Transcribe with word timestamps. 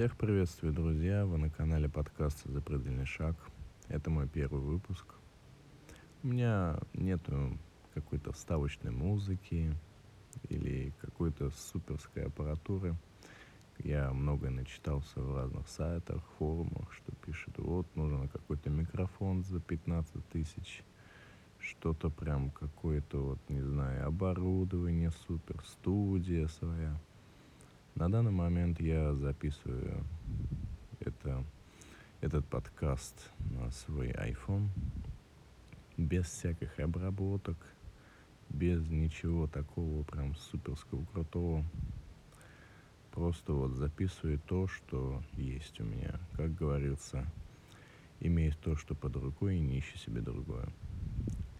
Всех 0.00 0.16
приветствую, 0.16 0.72
друзья! 0.72 1.26
Вы 1.26 1.36
на 1.36 1.50
канале 1.50 1.86
подкаста 1.86 2.50
«Запредельный 2.50 3.04
шаг». 3.04 3.36
Это 3.88 4.08
мой 4.08 4.26
первый 4.26 4.62
выпуск. 4.62 5.04
У 6.22 6.28
меня 6.28 6.78
нету 6.94 7.58
какой-то 7.92 8.32
вставочной 8.32 8.92
музыки 8.92 9.76
или 10.48 10.94
какой-то 11.02 11.50
суперской 11.50 12.24
аппаратуры. 12.24 12.96
Я 13.76 14.10
многое 14.14 14.50
начитался 14.50 15.20
в 15.20 15.36
разных 15.36 15.68
сайтах, 15.68 16.24
форумах, 16.38 16.90
что 16.94 17.12
пишут, 17.16 17.58
вот, 17.58 17.86
нужен 17.94 18.26
какой-то 18.28 18.70
микрофон 18.70 19.44
за 19.44 19.60
15 19.60 20.26
тысяч, 20.30 20.82
что-то 21.58 22.08
прям 22.08 22.50
какое-то, 22.52 23.18
вот, 23.18 23.38
не 23.50 23.60
знаю, 23.60 24.06
оборудование 24.06 25.10
супер, 25.10 25.62
студия 25.66 26.46
своя– 26.46 26.98
на 27.94 28.10
данный 28.10 28.30
момент 28.30 28.80
я 28.80 29.14
записываю 29.14 30.04
это, 31.00 31.44
этот 32.20 32.46
подкаст 32.46 33.30
на 33.38 33.70
свой 33.70 34.08
iPhone 34.08 34.68
без 35.96 36.26
всяких 36.26 36.78
обработок, 36.78 37.56
без 38.48 38.86
ничего 38.88 39.46
такого 39.46 40.02
прям 40.04 40.34
суперского 40.34 41.04
крутого. 41.06 41.64
Просто 43.12 43.52
вот 43.52 43.72
записываю 43.72 44.38
то, 44.38 44.66
что 44.68 45.22
есть 45.32 45.80
у 45.80 45.84
меня. 45.84 46.20
Как 46.36 46.54
говорится, 46.54 47.26
имея 48.20 48.54
то, 48.62 48.76
что 48.76 48.94
под 48.94 49.16
рукой, 49.16 49.56
и 49.56 49.60
не 49.60 49.80
ищи 49.80 49.98
себе 49.98 50.20
другое. 50.20 50.68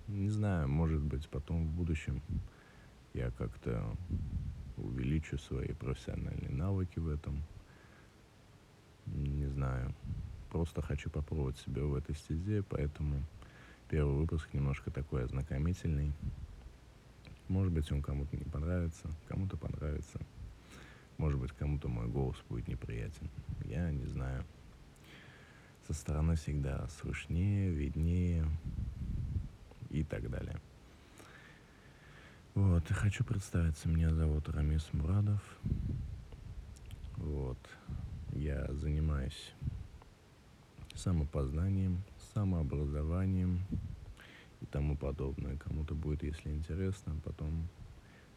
Не 0.08 0.28
знаю, 0.28 0.68
может 0.68 1.00
быть, 1.00 1.28
потом 1.28 1.66
в 1.66 1.70
будущем 1.70 2.22
я 3.14 3.30
как-то 3.32 3.96
увеличу 4.80 5.38
свои 5.38 5.72
профессиональные 5.72 6.50
навыки 6.50 6.98
в 6.98 7.08
этом. 7.08 7.42
Не 9.06 9.46
знаю. 9.46 9.94
Просто 10.50 10.82
хочу 10.82 11.10
попробовать 11.10 11.58
себя 11.58 11.82
в 11.82 11.94
этой 11.94 12.14
стезе, 12.14 12.62
поэтому 12.62 13.22
первый 13.88 14.16
выпуск 14.16 14.52
немножко 14.52 14.90
такой 14.90 15.24
ознакомительный. 15.24 16.12
Может 17.48 17.72
быть, 17.72 17.90
он 17.90 18.02
кому-то 18.02 18.36
не 18.36 18.44
понравится, 18.44 19.08
кому-то 19.28 19.56
понравится. 19.56 20.20
Может 21.18 21.38
быть, 21.38 21.52
кому-то 21.52 21.88
мой 21.88 22.06
голос 22.06 22.36
будет 22.48 22.68
неприятен. 22.68 23.28
Я 23.64 23.90
не 23.90 24.06
знаю. 24.06 24.44
Со 25.86 25.94
стороны 25.94 26.36
всегда 26.36 26.88
слышнее, 26.88 27.70
виднее 27.70 28.46
и 29.90 30.04
так 30.04 30.30
далее. 30.30 30.60
Вот, 32.54 32.90
и 32.90 32.94
хочу 32.94 33.22
представиться. 33.22 33.88
Меня 33.88 34.12
зовут 34.12 34.48
Рамис 34.48 34.88
Мурадов. 34.92 35.40
Вот. 37.16 37.58
Я 38.32 38.66
занимаюсь 38.72 39.52
самопознанием, 40.96 42.02
самообразованием 42.34 43.60
и 44.60 44.66
тому 44.66 44.96
подобное. 44.96 45.56
Кому-то 45.58 45.94
будет, 45.94 46.24
если 46.24 46.50
интересно, 46.50 47.14
потом 47.24 47.68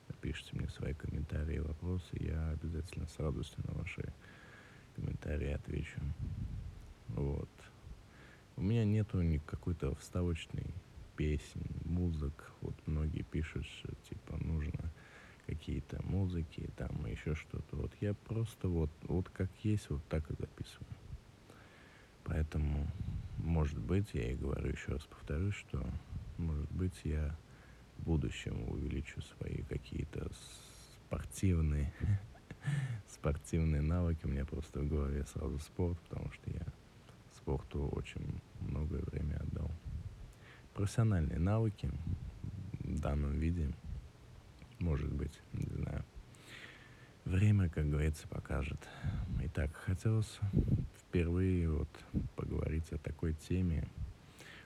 напишите 0.08 0.56
мне 0.58 0.69
свои 0.69 0.94
комментарии 0.94 1.56
и 1.56 1.59
вопросы. 1.59 2.06
Я 2.19 2.52
обязательно 2.52 3.08
с 3.08 3.17
радостью 3.17 3.64
на 3.67 3.73
ваши 3.80 4.14
комментарии 4.95 5.53
отвечу. 5.53 6.00
Вот. 7.08 7.50
У 8.58 8.61
меня 8.61 8.86
нету 8.86 9.23
ни 9.23 9.39
какой-то 9.39 9.95
вставочной 9.95 10.72
песен, 11.16 11.61
музык. 11.86 12.52
Вот 12.61 12.75
многие 12.86 13.23
пишут, 13.23 13.66
что 13.66 13.94
типа 14.09 14.38
нужно 14.44 14.92
какие-то 15.45 16.02
музыки, 16.03 16.69
там 16.78 17.06
еще 17.06 17.36
что-то. 17.36 17.75
Вот 17.75 17.92
я 18.02 18.14
просто 18.14 18.67
вот, 18.67 18.89
вот 19.03 19.30
как 19.30 19.50
есть, 19.64 19.89
вот 19.89 20.03
так 20.08 20.30
и 20.31 20.36
записываю. 20.36 20.88
Поэтому, 22.23 22.88
может 23.38 23.78
быть, 23.78 24.08
я 24.14 24.31
и 24.31 24.36
говорю 24.36 24.72
еще 24.72 24.94
раз 24.94 25.03
повторюсь, 25.03 25.56
что 25.56 25.86
может 26.38 26.72
быть 26.72 27.00
я 27.03 27.35
в 27.97 28.03
будущем 28.03 28.69
увеличу 28.69 29.22
свои 29.22 29.63
какие-то 29.63 30.31
спортивные 31.07 31.94
спортивные 33.07 33.81
навыки. 33.81 34.25
У 34.25 34.29
меня 34.29 34.46
просто 34.46 34.79
в 34.79 34.88
голове 34.88 35.25
сразу 35.25 35.59
спорт, 35.59 36.00
потому 36.09 36.31
что 36.31 36.50
я 36.50 36.66
спорту 37.35 37.90
очень 37.91 38.41
профессиональные 40.83 41.39
навыки 41.39 41.89
в 42.81 42.99
данном 42.99 43.39
виде, 43.39 43.71
может 44.79 45.09
быть, 45.13 45.31
не 45.53 45.63
знаю. 45.63 46.03
Время, 47.23 47.69
как 47.69 47.89
говорится, 47.89 48.27
покажет. 48.27 48.85
Итак, 49.43 49.73
хотелось 49.85 50.39
впервые 50.99 51.72
вот 51.72 51.88
поговорить 52.35 52.91
о 52.91 52.97
такой 52.97 53.33
теме. 53.33 53.88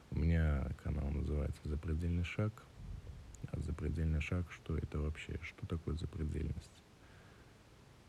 У 0.09 0.17
меня 0.17 0.67
канал 0.83 1.07
называется 1.11 1.61
«Запредельный 1.65 2.23
шаг». 2.23 2.51
А 3.51 3.59
запредельный 3.59 4.19
шаг, 4.19 4.51
что 4.51 4.75
это 4.75 4.97
вообще? 4.97 5.39
Что 5.43 5.67
такое 5.67 5.97
запредельность? 5.97 6.83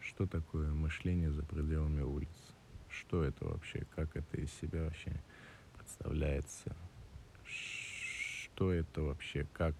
Что 0.00 0.26
такое 0.26 0.72
мышление 0.72 1.30
за 1.30 1.42
пределами 1.42 2.00
улиц? 2.00 2.54
Что 2.88 3.22
это 3.22 3.44
вообще? 3.44 3.84
Как 3.94 4.16
это 4.16 4.38
из 4.38 4.50
себя 4.54 4.84
вообще 4.84 5.12
представляется? 5.76 6.74
Что 8.58 8.72
это 8.72 9.02
вообще, 9.02 9.46
как, 9.52 9.76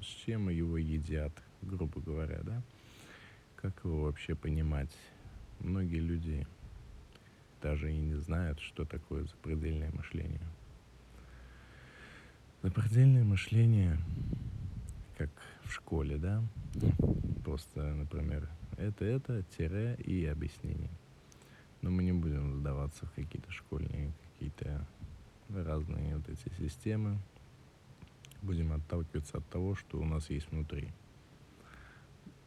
с 0.00 0.06
чем 0.24 0.48
его 0.48 0.78
едят, 0.78 1.32
грубо 1.60 2.00
говоря, 2.00 2.38
да? 2.44 2.62
Как 3.56 3.74
его 3.82 4.04
вообще 4.04 4.36
понимать? 4.36 4.96
Многие 5.58 5.98
люди 5.98 6.46
даже 7.60 7.92
и 7.92 7.96
не 7.96 8.14
знают, 8.14 8.60
что 8.60 8.84
такое 8.84 9.24
запредельное 9.24 9.90
мышление. 9.90 10.46
Запредельное 12.62 13.24
мышление, 13.24 13.98
как 15.18 15.30
в 15.64 15.72
школе, 15.72 16.16
да? 16.16 16.44
Просто, 17.44 17.92
например, 17.92 18.48
это, 18.76 19.04
это, 19.04 19.42
тире 19.58 19.96
и 19.96 20.26
объяснение. 20.26 20.92
Но 21.82 21.90
мы 21.90 22.04
не 22.04 22.12
будем 22.12 22.60
вдаваться 22.60 23.04
в 23.04 23.10
какие-то 23.14 23.50
школьные, 23.50 24.12
какие-то 24.32 24.86
разные 25.48 26.16
вот 26.16 26.28
эти 26.28 26.54
системы, 26.56 27.18
будем 28.46 28.72
отталкиваться 28.72 29.38
от 29.38 29.48
того, 29.48 29.74
что 29.74 29.98
у 29.98 30.04
нас 30.04 30.30
есть 30.30 30.50
внутри. 30.50 30.88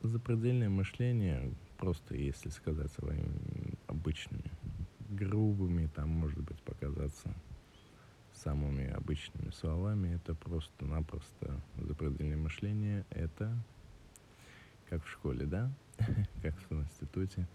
Запредельное 0.02 0.70
мышление, 0.70 1.54
просто 1.78 2.16
если 2.16 2.50
сказать 2.50 2.92
своими 2.94 3.78
обычными, 3.88 4.52
грубыми, 5.10 5.88
там 5.88 6.10
может 6.10 6.40
быть 6.40 6.62
показаться 6.62 7.34
самыми 8.34 8.90
обычными 8.90 9.52
словами, 9.52 10.16
это 10.16 10.34
просто-напросто 10.36 11.62
запредельное 11.78 12.38
мышление, 12.38 13.06
это 13.10 13.54
как 14.90 15.04
в 15.04 15.10
школе, 15.10 15.46
да, 15.46 15.72
как 16.42 16.56
в 16.70 16.74
институте. 16.74 17.48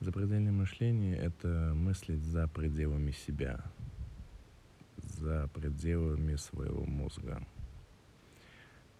Запредельное 0.00 0.52
мышление– 0.52 1.16
это 1.18 1.72
мыслить 1.74 2.22
за 2.22 2.46
пределами 2.46 3.12
себя, 3.12 3.64
за 5.24 5.48
пределами 5.48 6.36
своего 6.36 6.84
мозга 6.84 7.42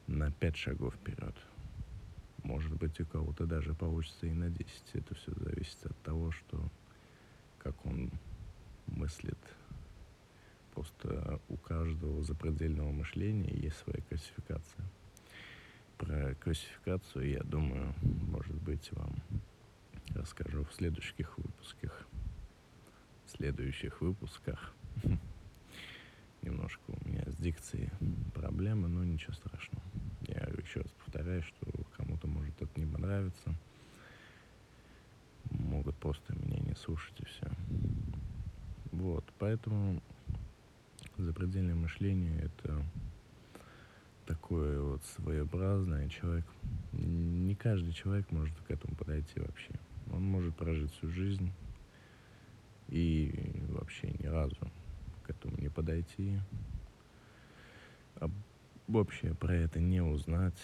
на 0.06 0.30
пять 0.30 0.56
шагов 0.56 0.94
вперед. 0.94 1.34
Может 2.42 2.72
быть, 2.76 2.98
у 2.98 3.04
кого-то 3.04 3.44
даже 3.44 3.74
получится 3.74 4.26
и 4.26 4.32
на 4.32 4.48
10. 4.48 4.66
Это 4.94 5.14
все 5.14 5.32
зависит 5.34 5.84
от 5.84 5.96
того, 5.98 6.30
что 6.30 6.70
как 7.58 7.84
он 7.84 8.10
мыслит. 8.86 9.38
Просто 10.72 11.40
у 11.48 11.56
каждого 11.58 12.24
запредельного 12.24 12.90
мышления 12.90 13.54
есть 13.54 13.76
своя 13.76 14.00
классификация. 14.08 14.84
Про 15.98 16.34
классификацию, 16.36 17.28
я 17.28 17.42
думаю, 17.42 17.94
может 18.02 18.56
быть, 18.62 18.90
вам 18.92 19.14
расскажу 20.14 20.64
в 20.64 20.72
следующих 20.72 21.36
выпусках. 21.36 22.06
В 23.26 23.30
следующих 23.30 24.00
выпусках. 24.00 24.72
немножко 26.44 26.82
у 26.88 27.08
меня 27.08 27.24
с 27.26 27.36
дикцией 27.36 27.90
проблемы, 28.34 28.88
но 28.88 29.04
ничего 29.04 29.32
страшного. 29.32 29.82
Я 30.28 30.48
еще 30.62 30.80
раз 30.80 30.90
повторяю, 31.04 31.42
что 31.42 31.66
кому-то 31.96 32.26
может 32.26 32.54
это 32.60 32.80
не 32.80 32.86
понравиться. 32.86 33.54
Могут 35.50 35.96
просто 35.96 36.34
меня 36.34 36.60
не 36.60 36.74
слушать 36.74 37.14
и 37.20 37.24
все. 37.24 37.50
Вот, 38.92 39.24
поэтому 39.38 40.02
запредельное 41.16 41.74
мышление 41.74 42.38
это 42.40 42.84
такое 44.26 44.80
вот 44.80 45.02
своеобразное 45.16 46.08
человек. 46.08 46.46
Не 46.92 47.54
каждый 47.54 47.92
человек 47.92 48.30
может 48.30 48.56
к 48.66 48.70
этому 48.70 48.94
подойти 48.96 49.40
вообще. 49.40 49.70
Он 50.12 50.22
может 50.22 50.54
прожить 50.56 50.92
всю 50.92 51.08
жизнь 51.10 51.52
и 52.88 53.52
вообще 53.68 54.14
ни 54.18 54.26
разу 54.26 54.70
подойти, 55.74 56.40
а 58.16 58.30
вообще 58.86 59.34
про 59.34 59.54
это 59.54 59.80
не 59.80 60.00
узнать, 60.00 60.58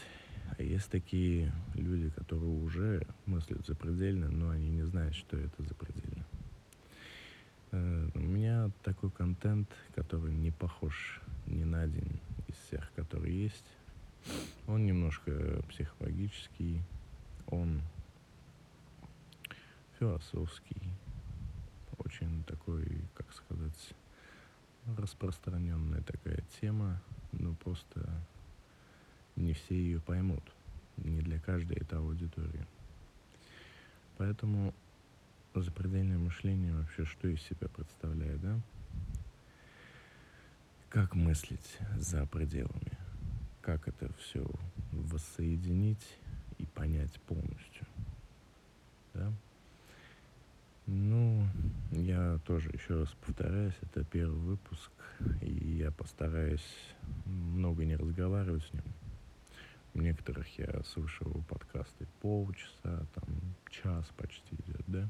А 0.56 0.62
есть 0.62 0.90
такие 0.90 1.52
люди, 1.74 2.10
которые 2.10 2.50
уже 2.50 3.06
мыслят 3.26 3.66
запредельно, 3.66 4.28
но 4.28 4.50
они 4.50 4.68
не 4.70 4.82
знают, 4.82 5.14
что 5.14 5.36
это 5.36 5.62
запредельно. 5.62 6.24
Э, 7.72 8.08
у 8.14 8.18
меня 8.18 8.70
такой 8.82 9.10
контент, 9.10 9.68
который 9.94 10.32
не 10.32 10.50
похож 10.50 11.20
ни 11.46 11.64
на 11.64 11.82
один 11.82 12.20
из 12.48 12.56
всех, 12.66 12.92
которые 12.94 13.44
есть. 13.44 13.66
Он 14.66 14.84
немножко 14.84 15.62
психологический, 15.68 16.82
он 17.46 17.80
философский, 19.98 20.82
очень 21.98 22.42
такой, 22.44 22.86
как 23.14 23.32
сказать, 23.32 23.94
распространенная 24.96 26.02
такая 26.02 26.42
тема, 26.60 27.00
но 27.32 27.54
просто 27.54 28.08
не 29.36 29.52
все 29.52 29.74
ее 29.74 30.00
поймут. 30.00 30.42
Не 30.96 31.20
для 31.20 31.38
каждой 31.38 31.76
это 31.78 31.98
аудитория. 31.98 32.66
Поэтому 34.18 34.74
запредельное 35.54 36.18
мышление 36.18 36.74
вообще 36.74 37.04
что 37.04 37.28
из 37.28 37.40
себя 37.42 37.68
представляет, 37.68 38.40
да? 38.40 38.60
Как 40.88 41.14
мыслить 41.14 41.78
за 41.96 42.26
пределами? 42.26 42.98
Как 43.62 43.88
это 43.88 44.12
все 44.14 44.44
воссоединить 44.92 46.18
и 46.58 46.66
понять 46.66 47.20
полностью? 47.22 47.86
Да? 49.14 49.32
Ну, 50.92 51.46
я 51.92 52.40
тоже 52.44 52.68
еще 52.70 52.98
раз 52.98 53.14
повторяюсь, 53.24 53.76
это 53.80 54.02
первый 54.02 54.40
выпуск, 54.40 54.90
и 55.40 55.76
я 55.78 55.92
постараюсь 55.92 56.66
много 57.26 57.84
не 57.84 57.94
разговаривать 57.94 58.64
с 58.64 58.72
ним. 58.72 58.82
У 59.94 60.00
некоторых 60.00 60.48
я 60.58 60.82
слышал 60.82 61.44
подкасты 61.48 62.08
полчаса, 62.20 63.06
там 63.14 63.24
час 63.70 64.04
почти 64.16 64.56
идет, 64.56 64.82
да? 64.88 65.08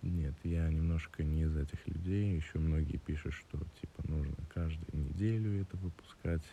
Нет, 0.00 0.32
я 0.42 0.70
немножко 0.70 1.22
не 1.22 1.42
из 1.42 1.54
этих 1.54 1.86
людей. 1.86 2.34
Еще 2.34 2.58
многие 2.58 2.96
пишут, 2.96 3.34
что 3.34 3.58
типа 3.82 4.10
нужно 4.10 4.36
каждую 4.54 4.88
неделю 4.90 5.60
это 5.60 5.76
выпускать. 5.76 6.44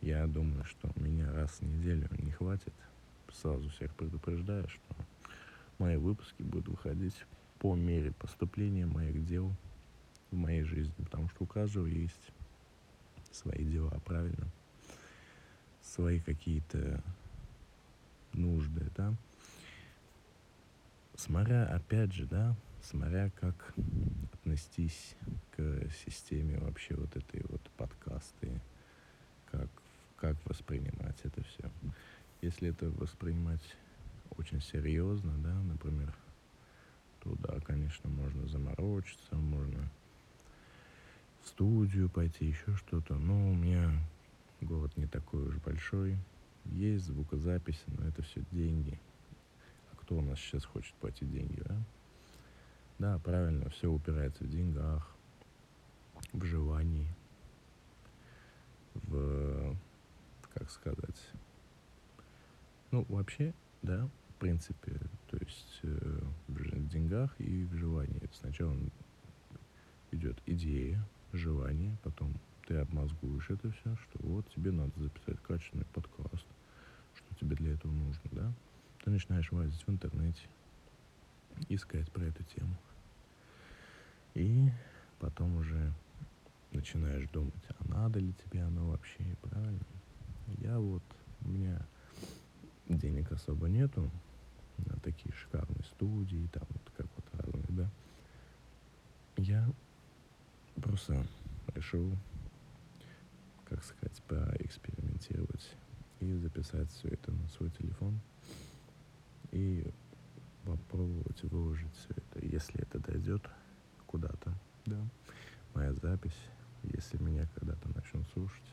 Я 0.00 0.26
думаю, 0.26 0.64
что 0.64 0.90
меня 0.96 1.30
раз 1.32 1.50
в 1.50 1.66
неделю 1.66 2.08
не 2.16 2.30
хватит. 2.30 2.72
Сразу 3.30 3.68
всех 3.68 3.94
предупреждаю, 3.94 4.66
что 4.68 4.96
мои 5.82 5.96
выпуски 5.96 6.42
будут 6.42 6.68
выходить 6.68 7.16
по 7.58 7.74
мере 7.74 8.12
поступления 8.12 8.86
моих 8.86 9.26
дел 9.26 9.52
в 10.30 10.36
моей 10.36 10.62
жизни, 10.62 10.94
потому 11.02 11.28
что 11.28 11.42
у 11.42 11.46
каждого 11.46 11.86
есть 11.86 12.30
свои 13.32 13.64
дела, 13.64 14.00
правильно? 14.04 14.46
Свои 15.82 16.20
какие-то 16.20 17.02
нужды, 18.32 18.88
да? 18.96 19.12
Смотря, 21.16 21.66
опять 21.66 22.12
же, 22.12 22.26
да, 22.26 22.54
смотря 22.80 23.30
как 23.40 23.74
отнестись 24.34 25.16
к 25.56 25.90
системе 26.06 26.58
вообще 26.58 26.94
вот 26.94 27.16
этой 27.16 27.44
вот 27.48 27.60
подкасты, 27.76 28.60
как, 29.50 29.68
как 30.16 30.36
воспринимать 30.46 31.18
это 31.24 31.42
все. 31.42 31.70
Если 32.40 32.70
это 32.70 32.88
воспринимать 32.90 33.62
очень 34.42 34.60
серьезно, 34.60 35.32
да, 35.38 35.54
например, 35.54 36.12
то 37.20 37.32
да, 37.36 37.60
конечно, 37.60 38.10
можно 38.10 38.48
заморочиться, 38.48 39.36
можно 39.36 39.88
в 41.42 41.48
студию 41.48 42.10
пойти, 42.10 42.46
еще 42.46 42.74
что-то. 42.74 43.14
Но 43.14 43.52
у 43.52 43.54
меня 43.54 43.92
город 44.60 44.96
не 44.96 45.06
такой 45.06 45.46
уж 45.46 45.56
большой. 45.58 46.18
Есть 46.64 47.04
звукозаписи, 47.04 47.84
но 47.86 48.08
это 48.08 48.22
все 48.22 48.42
деньги. 48.50 48.98
А 49.92 49.96
кто 49.96 50.16
у 50.16 50.20
нас 50.20 50.40
сейчас 50.40 50.64
хочет 50.64 50.94
платить 50.94 51.30
деньги, 51.30 51.62
да? 51.64 51.76
Да, 52.98 53.18
правильно, 53.20 53.70
все 53.70 53.88
упирается 53.88 54.42
в 54.42 54.50
деньгах, 54.50 55.08
в 56.32 56.44
желании, 56.44 57.08
в, 58.94 59.76
как 60.52 60.68
сказать, 60.70 61.30
ну, 62.90 63.06
вообще, 63.08 63.54
да, 63.82 64.08
принципе, 64.42 64.98
то 65.30 65.36
есть 65.36 65.78
э, 65.84 66.20
в 66.48 66.88
деньгах 66.88 67.32
и 67.38 67.62
в 67.62 67.74
желании. 67.76 68.28
Сначала 68.32 68.76
идет 70.10 70.42
идея, 70.46 71.00
желание, 71.32 71.96
потом 72.02 72.34
ты 72.66 72.74
обмозгуешь 72.78 73.48
это 73.50 73.70
все, 73.70 73.94
что 73.94 74.18
вот 74.18 74.44
тебе 74.52 74.72
надо 74.72 74.90
записать 75.00 75.40
качественный 75.42 75.84
подкаст, 75.84 76.44
что 77.14 77.34
тебе 77.38 77.54
для 77.54 77.74
этого 77.74 77.92
нужно, 77.92 78.22
да? 78.32 78.52
Ты 79.04 79.10
начинаешь 79.10 79.52
лазить 79.52 79.86
в 79.86 79.88
интернете, 79.88 80.42
искать 81.68 82.10
про 82.10 82.24
эту 82.24 82.42
тему. 82.42 82.76
И 84.34 84.70
потом 85.20 85.56
уже 85.58 85.92
начинаешь 86.72 87.28
думать, 87.28 87.64
а 87.78 87.84
надо 87.86 88.18
ли 88.18 88.34
тебе 88.44 88.64
оно 88.64 88.88
вообще, 88.88 89.24
правильно? 89.40 89.86
Я 90.58 90.80
вот, 90.80 91.04
у 91.42 91.48
меня 91.48 91.86
денег 92.88 93.30
особо 93.30 93.68
нету, 93.68 94.10
студии, 96.02 96.48
там 96.52 96.64
вот 96.68 96.92
как 96.96 97.06
вот 97.16 97.24
разные, 97.44 97.64
да. 97.68 97.90
Я 99.36 99.68
просто 100.76 101.24
решил, 101.74 102.16
как 103.68 103.84
сказать, 103.84 104.20
поэкспериментировать 104.26 105.76
и 106.20 106.34
записать 106.34 106.90
все 106.90 107.08
это 107.08 107.30
на 107.30 107.48
свой 107.48 107.70
телефон 107.70 108.20
и 109.52 109.86
попробовать 110.64 111.42
выложить 111.44 111.94
все 111.94 112.14
это, 112.16 112.44
если 112.44 112.82
это 112.82 112.98
дойдет 112.98 113.48
куда-то, 114.06 114.52
да, 114.86 115.00
моя 115.74 115.92
запись, 115.94 116.36
если 116.82 117.22
меня 117.22 117.46
когда-то 117.54 117.88
начнут 117.94 118.28
слушать, 118.30 118.64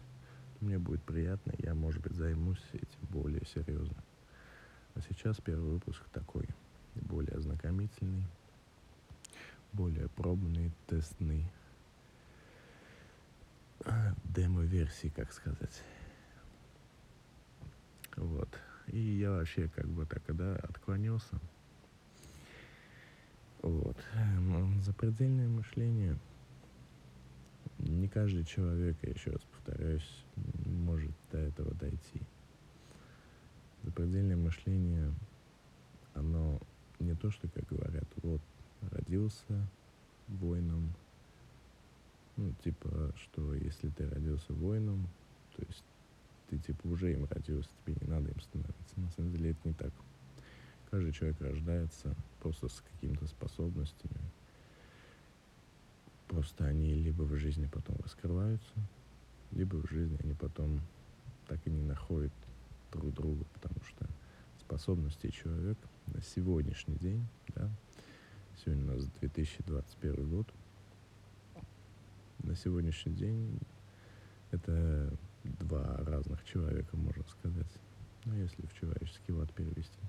то 0.58 0.66
мне 0.66 0.80
будет 0.80 1.04
приятно, 1.04 1.54
я, 1.60 1.76
может 1.76 2.02
быть, 2.02 2.14
займусь 2.14 2.64
этим 2.74 3.08
более 3.10 3.46
серьезно. 3.46 4.04
А 4.96 5.02
сейчас 5.02 5.38
первый 5.38 5.74
выпуск 5.74 6.04
такой, 6.12 6.48
более 7.02 7.36
ознакомительный, 7.36 8.26
более 9.74 10.10
пробный, 10.10 10.72
тестный, 10.88 11.46
а, 13.86 14.14
демо-версии, 14.24 15.10
как 15.10 15.32
сказать. 15.32 15.84
Вот. 18.16 18.50
И 18.88 19.00
я 19.00 19.32
вообще 19.32 19.70
как 19.70 19.88
бы 19.88 20.06
так, 20.06 20.24
когда 20.26 20.56
отклонился. 20.56 21.40
Вот. 23.62 23.98
Эм, 24.16 24.82
запредельное 24.82 25.48
мышление. 25.48 26.18
Не 27.78 28.08
каждый 28.08 28.44
человек, 28.44 28.98
я 29.04 29.12
еще 29.12 29.32
раз 29.32 29.42
повторяюсь, 29.42 30.26
может 30.66 31.12
до 31.32 31.38
этого 31.38 31.74
дойти. 31.76 32.22
Запредельное 33.84 34.36
мышление, 34.36 35.14
оно 36.14 36.60
не 37.00 37.16
то, 37.16 37.32
что, 37.32 37.48
как 37.48 37.66
говорят, 37.68 38.08
вот, 38.18 38.42
родился 38.92 39.68
воином, 40.28 40.94
ну, 42.38 42.54
типа, 42.64 43.14
что 43.18 43.54
если 43.54 43.90
ты 43.90 44.08
родился 44.10 44.54
воином, 44.54 45.08
то 45.56 45.64
есть 45.68 45.84
ты, 46.50 46.58
типа, 46.58 46.88
уже 46.88 47.14
им 47.14 47.26
родился, 47.26 47.70
тебе 47.86 47.96
не 48.02 48.08
надо 48.08 48.30
им 48.30 48.40
становиться. 48.40 48.98
На 48.98 49.10
самом 49.12 49.32
деле 49.32 49.52
это 49.52 49.60
не 49.66 49.74
так. 49.74 49.92
Каждый 50.90 51.12
человек 51.12 51.40
рождается 51.42 52.16
просто 52.40 52.70
с 52.70 52.82
какими-то 52.94 53.28
способностями. 53.28 54.20
Просто 56.28 56.66
они 56.66 56.96
либо 56.96 57.24
в 57.24 57.36
жизни 57.36 57.68
потом 57.72 57.98
раскрываются, 57.98 58.74
либо 59.52 59.76
в 59.78 59.90
жизни 59.90 60.18
они 60.24 60.34
потом 60.34 60.80
так 61.48 61.60
и 61.66 61.70
не 61.70 61.84
находят 61.84 62.32
друг 62.92 63.14
друга, 63.14 63.44
потому 63.54 63.76
что 63.88 64.08
способности 64.60 65.30
человека 65.30 65.88
на 66.14 66.22
сегодняшний 66.22 66.96
день, 66.96 67.26
да, 67.56 67.70
сегодня 68.58 68.84
у 68.86 68.96
нас 68.96 69.06
2021 69.22 70.30
год, 70.30 70.48
на 72.44 72.56
сегодняшний 72.56 73.14
день 73.14 73.60
это 74.52 75.14
два 75.44 75.98
разных 75.98 76.44
человека, 76.46 76.96
можно 76.98 77.24
сказать. 77.26 77.72
Ну, 78.26 78.36
если 78.36 78.66
в 78.66 78.74
человеческий 78.80 79.34
лад 79.34 79.52
перевести. 79.54 80.00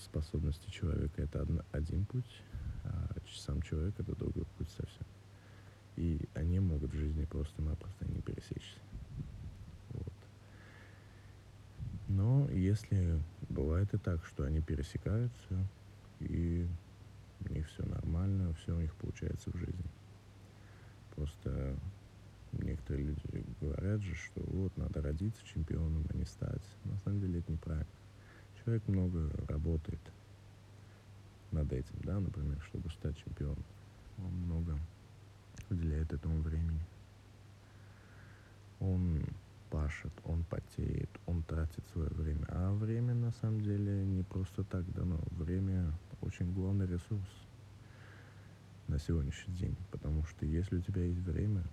Способности 0.00 0.70
человека— 0.70 1.22
это 1.22 1.42
одно, 1.42 1.62
один 1.72 2.04
путь, 2.04 2.42
а 2.84 3.08
сам 3.34 3.62
человек— 3.62 3.94
это 3.98 4.14
другой 4.14 4.44
путь 4.58 4.70
совсем. 4.70 5.06
И 5.96 6.20
они 6.34 6.60
могут 6.60 6.92
в 6.92 6.96
жизни 6.96 7.24
просто-напросто 7.24 8.06
не 8.06 8.20
пересечься. 8.20 8.78
Но 12.08 12.46
если 12.72 13.20
бывает 13.50 13.92
и 13.92 13.98
так, 13.98 14.24
что 14.24 14.44
они 14.44 14.62
пересекаются, 14.62 15.66
и 16.20 16.66
у 17.44 17.52
них 17.52 17.68
все 17.68 17.84
нормально, 17.84 18.54
все 18.54 18.74
у 18.74 18.80
них 18.80 18.94
получается 18.94 19.50
в 19.50 19.56
жизни. 19.56 19.90
Просто 21.14 21.76
некоторые 22.52 23.08
люди 23.08 23.44
говорят 23.60 24.00
же, 24.00 24.14
что 24.14 24.40
вот 24.46 24.74
надо 24.78 25.02
родиться 25.02 25.44
чемпионом, 25.44 26.06
а 26.08 26.16
не 26.16 26.24
стать. 26.24 26.62
На 26.84 26.96
самом 27.00 27.20
деле 27.20 27.40
это 27.40 27.52
неправильно. 27.52 27.86
Человек 28.64 28.88
много 28.88 29.30
работает 29.48 30.00
над 31.50 31.70
этим, 31.72 31.96
да, 32.04 32.18
например, 32.20 32.58
чтобы 32.68 32.88
стать 32.90 33.18
чемпионом. 33.18 33.64
Он 34.16 34.32
много 34.32 34.78
уделяет 35.68 36.10
этому 36.10 36.40
времени. 36.40 36.80
Он 38.80 39.22
пашет, 39.72 40.12
он 40.24 40.44
потеет, 40.44 41.08
он 41.24 41.42
тратит 41.42 41.82
свое 41.92 42.10
время. 42.10 42.44
А 42.50 42.74
время 42.74 43.14
на 43.14 43.32
самом 43.32 43.62
деле 43.62 44.04
не 44.04 44.22
просто 44.22 44.64
так 44.64 44.84
дано. 44.92 45.18
Время 45.30 45.94
очень 46.20 46.52
главный 46.52 46.86
ресурс 46.86 47.26
на 48.86 48.98
сегодняшний 48.98 49.54
день. 49.54 49.76
Потому 49.90 50.24
что 50.24 50.44
если 50.44 50.76
у 50.76 50.80
тебя 50.82 51.02
есть 51.02 51.20
время, 51.20 51.64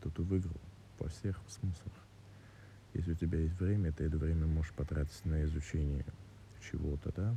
то 0.00 0.10
ты 0.10 0.22
выиграл 0.22 0.60
во 1.00 1.08
всех 1.08 1.40
смыслах. 1.48 1.94
Если 2.94 3.12
у 3.12 3.16
тебя 3.16 3.40
есть 3.40 3.58
время, 3.58 3.92
ты 3.92 4.04
это 4.04 4.18
время 4.18 4.46
можешь 4.46 4.72
потратить 4.72 5.24
на 5.24 5.42
изучение 5.42 6.06
чего-то, 6.70 7.12
да, 7.16 7.36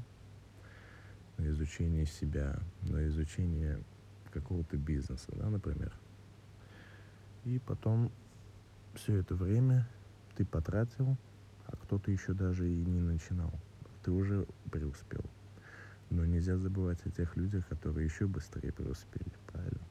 на 1.37 1.49
изучение 1.49 2.05
себя, 2.05 2.59
на 2.83 3.07
изучение 3.07 3.81
какого-то 4.31 4.77
бизнеса, 4.77 5.31
да, 5.31 5.49
например. 5.49 5.97
И 7.43 7.57
потом 7.57 8.11
все 8.93 9.15
это 9.15 9.33
время 9.33 9.87
ты 10.35 10.45
потратил, 10.45 11.17
а 11.67 11.75
кто-то 11.75 12.11
еще 12.11 12.33
даже 12.33 12.69
и 12.69 12.85
не 12.85 13.01
начинал. 13.01 13.53
Ты 14.03 14.11
уже 14.11 14.45
преуспел. 14.71 15.23
Но 16.09 16.25
нельзя 16.25 16.57
забывать 16.57 16.99
о 17.05 17.09
тех 17.09 17.35
людях, 17.35 17.67
которые 17.67 18.05
еще 18.05 18.27
быстрее 18.27 18.71
преуспели, 18.71 19.31
правильно? 19.47 19.81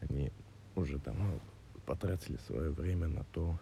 Они 0.00 0.32
уже 0.76 0.98
давно 0.98 1.40
потратили 1.86 2.38
свое 2.46 2.70
время 2.70 3.08
на 3.08 3.24
то, 3.24 3.58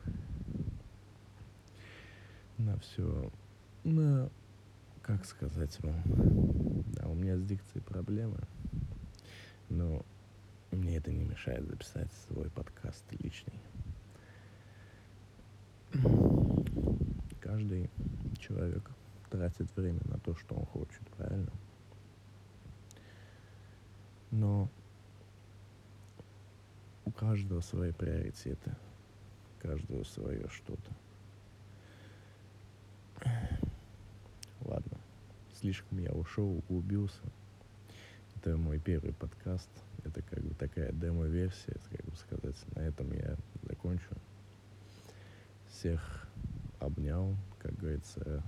на 2.58 2.78
все, 2.78 3.30
на, 3.84 4.30
как 5.02 5.24
сказать 5.24 5.76
вам, 5.82 6.00
да, 6.92 7.08
у 7.08 7.14
меня 7.14 7.36
с 7.36 7.42
дикцией 7.42 7.82
проблемы, 7.82 8.38
но 9.68 10.04
мне 10.70 10.96
это 10.96 11.10
не 11.10 11.24
мешает 11.24 11.66
записать 11.66 12.10
свой 12.28 12.48
подкаст 12.50 13.04
личный. 13.18 13.60
Каждый 17.40 17.90
человек 18.42 18.90
тратит 19.30 19.74
время 19.76 20.00
на 20.04 20.18
то, 20.18 20.34
что 20.34 20.54
он 20.54 20.66
хочет, 20.66 21.00
правильно? 21.16 21.52
Но 24.30 24.68
у 27.04 27.10
каждого 27.10 27.60
свои 27.60 27.92
приоритеты, 27.92 28.74
у 29.56 29.62
каждого 29.62 30.04
свое 30.04 30.48
что-то. 30.48 30.90
Ладно, 34.60 34.98
слишком 35.60 35.98
я 35.98 36.10
ушел, 36.12 36.58
углубился. 36.58 37.22
Это 38.36 38.56
мой 38.56 38.78
первый 38.78 39.12
подкаст. 39.12 39.70
Это 40.04 40.20
как 40.22 40.42
бы 40.42 40.54
такая 40.54 40.92
демо-версия, 40.92 41.76
как 41.90 42.04
бы 42.04 42.16
сказать. 42.16 42.56
На 42.74 42.80
этом 42.80 43.12
я 43.12 43.36
закончу. 43.62 44.16
Всех 45.68 46.21
обнял, 46.82 47.36
как 47.58 47.74
говорится, 47.76 48.42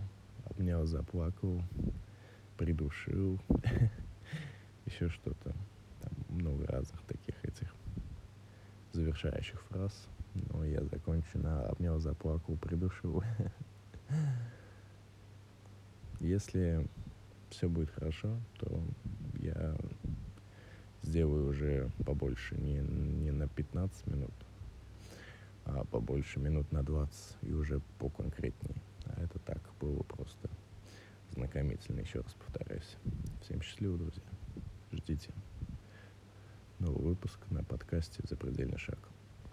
обнял, 0.45 0.85
заплакал, 0.87 1.63
придушил, 2.57 3.41
еще 4.87 5.09
что-то. 5.09 5.55
Там 6.01 6.13
много 6.29 6.67
разных 6.67 7.01
таких 7.03 7.43
этих 7.45 7.75
завершающих 8.93 9.63
фраз. 9.65 10.09
Но 10.35 10.65
я 10.65 10.83
закончу 10.85 11.39
на 11.39 11.67
обнял, 11.67 11.99
заплакал, 12.01 12.57
придушил. 12.57 13.23
Если 16.21 16.89
все 17.51 17.69
будет 17.69 17.91
хорошо, 17.91 18.37
то 18.59 18.83
я 19.35 19.77
сделаю 21.03 21.49
уже 21.49 21.91
побольше, 22.05 22.57
не, 22.57 22.79
не 22.79 23.31
на 23.31 23.47
15 23.47 24.07
минут, 24.09 24.33
а 25.75 25.85
побольше 25.85 26.39
минут 26.39 26.71
на 26.73 26.83
20 26.83 27.37
и 27.43 27.53
уже 27.53 27.81
поконкретнее. 27.99 28.77
А 29.07 29.21
это 29.23 29.39
так 29.41 29.61
было 29.81 30.03
просто 30.03 30.49
знакомительно, 31.31 32.01
еще 32.01 32.21
раз 32.21 32.33
повторяюсь. 32.35 32.97
Всем 33.43 33.61
счастливо, 33.61 33.99
друзья. 33.99 34.23
Ждите 34.93 35.33
новый 36.79 37.03
выпуск 37.03 37.39
на 37.51 37.65
подкасте 37.65 38.23
«Запредельный 38.29 38.79
шаг». 38.79 38.99